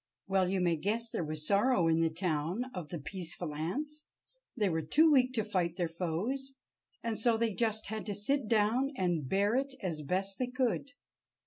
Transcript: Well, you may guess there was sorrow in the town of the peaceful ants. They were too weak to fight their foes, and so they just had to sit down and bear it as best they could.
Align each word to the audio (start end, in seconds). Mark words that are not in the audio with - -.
Well, 0.25 0.49
you 0.49 0.61
may 0.61 0.77
guess 0.77 1.11
there 1.11 1.23
was 1.23 1.45
sorrow 1.45 1.87
in 1.87 1.99
the 2.01 2.09
town 2.09 2.65
of 2.73 2.89
the 2.89 2.97
peaceful 2.97 3.53
ants. 3.53 4.05
They 4.57 4.67
were 4.67 4.81
too 4.81 5.11
weak 5.11 5.31
to 5.33 5.43
fight 5.43 5.75
their 5.75 5.87
foes, 5.87 6.53
and 7.03 7.19
so 7.19 7.37
they 7.37 7.53
just 7.53 7.85
had 7.85 8.07
to 8.07 8.15
sit 8.15 8.47
down 8.47 8.93
and 8.97 9.29
bear 9.29 9.53
it 9.53 9.75
as 9.79 10.01
best 10.01 10.39
they 10.39 10.47
could. 10.47 10.93